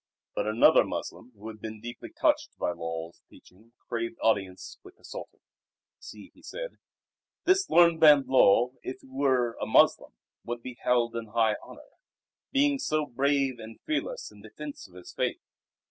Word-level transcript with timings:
But 0.33 0.47
another 0.47 0.83
Moslem 0.83 1.31
who 1.35 1.47
had 1.49 1.61
been 1.61 1.79
deeply 1.79 2.09
touched 2.09 2.57
by 2.57 2.71
Lull's 2.71 3.21
teaching 3.29 3.73
craved 3.87 4.17
audience 4.19 4.79
with 4.81 4.95
the 4.97 5.03
Sultan. 5.05 5.41
"See," 5.99 6.31
he 6.33 6.41
said, 6.41 6.79
"this 7.45 7.69
learned 7.69 7.99
man 7.99 8.23
Lull 8.25 8.73
if 8.81 9.01
he 9.01 9.07
were 9.07 9.55
a 9.61 9.67
Moslem 9.67 10.13
would 10.43 10.63
be 10.63 10.79
held 10.83 11.15
in 11.15 11.27
high 11.27 11.53
honour, 11.63 11.89
being 12.51 12.79
so 12.79 13.05
brave 13.05 13.59
and 13.59 13.79
fearless 13.85 14.31
in 14.31 14.41
defence 14.41 14.87
of 14.87 14.95
his 14.95 15.13
Faith. 15.13 15.43